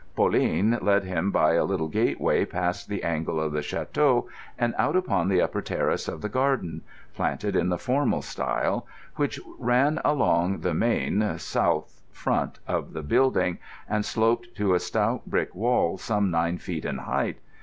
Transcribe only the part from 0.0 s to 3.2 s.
Pauline led him by a little gateway past the